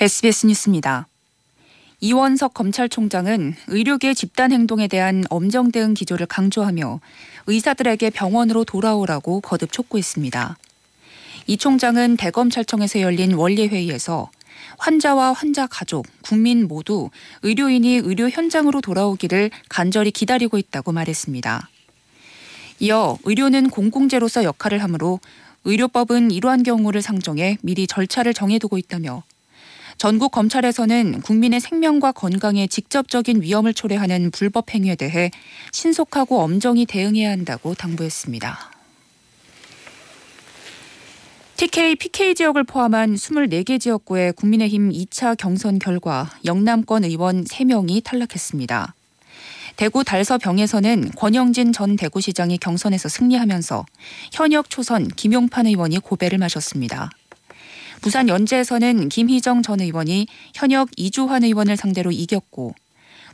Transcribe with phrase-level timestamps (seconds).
[0.00, 1.06] SBS 뉴스입니다.
[2.00, 7.00] 이원석 검찰총장은 의료계 집단 행동에 대한 엄정 대응 기조를 강조하며
[7.46, 10.56] 의사들에게 병원으로 돌아오라고 거듭 촉구했습니다.
[11.48, 14.30] 이 총장은 대검찰청에서 열린 원례회의에서
[14.78, 17.10] 환자와 환자 가족, 국민 모두
[17.42, 21.68] 의료인이 의료 현장으로 돌아오기를 간절히 기다리고 있다고 말했습니다.
[22.78, 25.20] 이어 의료는 공공재로서 역할을 하므로
[25.64, 29.24] 의료법은 이러한 경우를 상정해 미리 절차를 정해두고 있다며
[29.98, 35.30] 전국 검찰에서는 국민의 생명과 건강에 직접적인 위험을 초래하는 불법 행위에 대해
[35.72, 38.70] 신속하고 엄정히 대응해야 한다고 당부했습니다.
[41.56, 48.94] TK, PK 지역을 포함한 24개 지역구의 국민의힘 2차 경선 결과 영남권 의원 3명이 탈락했습니다.
[49.76, 53.84] 대구 달서병에서는 권영진 전 대구시장이 경선에서 승리하면서
[54.32, 57.10] 현역 초선 김용판 의원이 고배를 마셨습니다.
[58.00, 62.74] 부산 연제에서는 김희정 전 의원이 현역 이주환 의원을 상대로 이겼고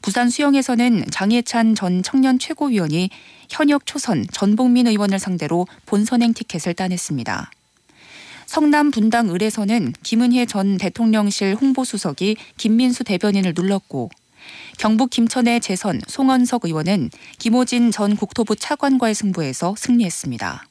[0.00, 3.10] 부산 수영에서는 장예찬 전 청년 최고위원이
[3.48, 7.50] 현역 초선 전복민 의원을 상대로 본선행 티켓을 따냈습니다.
[8.46, 14.10] 성남 분당 을에서는 김은혜 전 대통령실 홍보수석이 김민수 대변인을 눌렀고
[14.78, 20.66] 경북 김천의 재선 송원석 의원은 김호진 전 국토부 차관과의 승부에서 승리했습니다.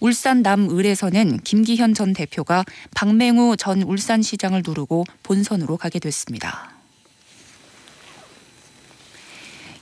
[0.00, 6.70] 울산 남을에서는 김기현 전 대표가 박맹우 전 울산시장을 누르고 본선으로 가게 됐습니다.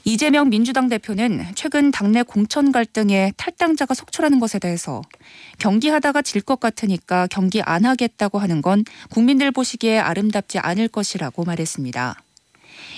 [0.07, 5.01] 이재명 민주당 대표는 최근 당내 공천 갈등에 탈당자가 속출하는 것에 대해서
[5.57, 12.21] 경기하다가 질 것 같으니까 경기 안 하겠다고 하는 건 국민들 보시기에 아름답지 않을 것이라고 말했습니다.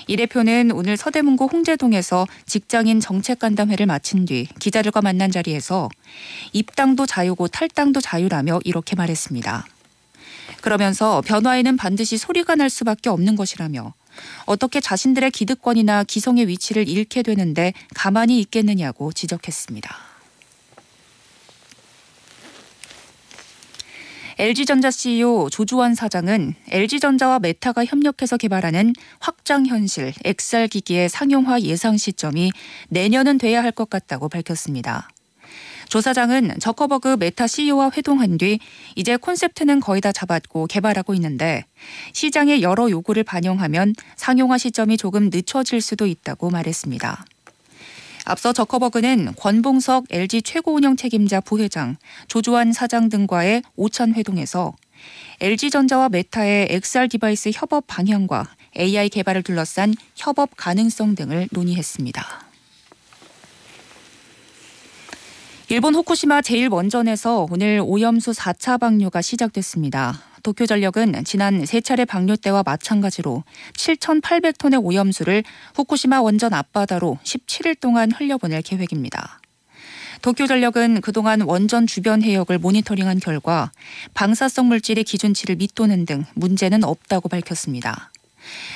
[0.07, 5.89] 이 대표는 오늘 서대문구 홍제동에서 직장인 정책간담회를 마친 뒤 기자들과 만난 자리에서
[6.53, 9.65] 입당도 자유고 탈당도 자유라며 이렇게 말했습니다.
[10.61, 13.93] 그러면서 변화에는 반드시 소리가 날 수밖에 없는 것이라며
[14.45, 20.06] 어떻게 자신들의 기득권이나 기성의 위치를 잃게 되는데 가만히 있겠느냐고 지적했습니다.
[24.39, 32.51] LG전자 CEO 조주완 사장은 LG전자와 메타가 협력해서 개발하는 확장 현실 XR 기기의 상용화 예상 시점이
[32.89, 35.09] 내년은 돼야 할 것 같다고 밝혔습니다.
[35.89, 38.59] 조 사장은 저커버그 메타 CEO와 회동한 뒤
[38.95, 41.65] 이제 콘셉트는 거의 다 잡았고 개발하고 있는데
[42.13, 47.25] 시장의 여러 요구를 반영하면 상용화 시점이 조금 늦춰질 수도 있다고 말했습니다.
[48.27, 51.95] 앞서 저커버그는 권봉석 LG 최고운영 책임자 부회장,
[52.27, 54.75] 조주환 사장 등과의 오찬 회동에서
[55.39, 62.46] LG전자와 메타의 XR device 협업 방향과 AI 개발을 둘러싼 협업 가능성 등을 논의했습니다.
[65.69, 70.17] 일본 후쿠시마 제1원전에서 오늘 오염수 4차 방류가 시작됐습니다.
[70.41, 75.43] 도쿄전력은 지난 세 차례 방류 때와 마찬가지로 7,800톤의 오염수를
[75.75, 79.41] 후쿠시마 원전 앞바다로 17일 동안 흘려보낼 계획입니다.
[80.21, 83.73] 도쿄전력은 그동안 원전 주변 해역을 모니터링한 결과
[84.13, 88.13] 방사성 물질의 기준치를 밑도는 등 문제는 없다고 밝혔습니다.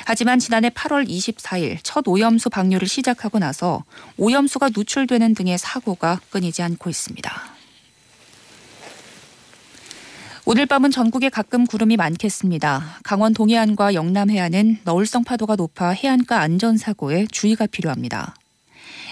[0.06, 3.84] 하지만 지난해 8월 24일 첫 오염수 방류를 시작하고 나서
[4.18, 7.32] 오염수가 누출되는 등의 사고가 끊이지 않고 있습니다.
[10.46, 13.00] 오늘 밤은 전국에 가끔 구름이 많겠습니다.
[13.04, 18.36] 강원 동해안과 영남 해안은 너울성 파도가 높아 해안가 안전사고에 주의가 필요합니다.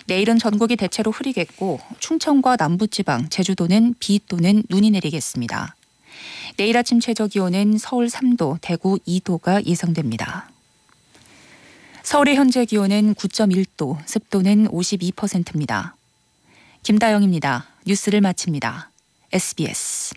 [0.08, 5.76] 내일은 전국이 대체로 흐리겠고 충청과 남부지방, 제주도는 비 또는 눈이 내리겠습니다.
[6.58, 10.50] 내일 아침 최저 기온은 서울 3도, 대구 2도가 예상됩니다.
[12.04, 15.96] 서울의 현재 기온은 9.1도, 습도는 52%입니다.
[16.84, 17.68] 김다영입니다.
[17.86, 18.90] 뉴스를 마칩니다.
[19.32, 20.14] SBS